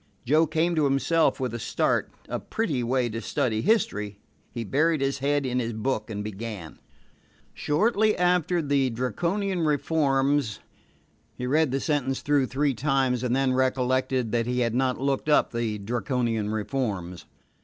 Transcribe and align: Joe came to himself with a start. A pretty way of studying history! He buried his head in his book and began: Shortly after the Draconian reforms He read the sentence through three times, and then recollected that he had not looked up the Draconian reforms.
Joe 0.25 0.47
came 0.47 0.73
to 0.75 0.85
himself 0.85 1.39
with 1.39 1.53
a 1.53 1.59
start. 1.59 2.09
A 2.27 2.39
pretty 2.39 2.81
way 2.81 3.05
of 3.05 3.23
studying 3.23 3.61
history! 3.61 4.19
He 4.51 4.63
buried 4.63 4.99
his 4.99 5.19
head 5.19 5.45
in 5.45 5.59
his 5.59 5.73
book 5.73 6.09
and 6.09 6.23
began: 6.23 6.79
Shortly 7.53 8.17
after 8.17 8.63
the 8.63 8.89
Draconian 8.89 9.59
reforms 9.59 10.59
He 11.35 11.45
read 11.45 11.69
the 11.69 11.79
sentence 11.79 12.21
through 12.21 12.47
three 12.47 12.73
times, 12.73 13.21
and 13.21 13.35
then 13.35 13.53
recollected 13.53 14.31
that 14.31 14.47
he 14.47 14.61
had 14.61 14.73
not 14.73 14.99
looked 14.99 15.29
up 15.29 15.51
the 15.51 15.77
Draconian 15.77 16.49
reforms. 16.49 17.25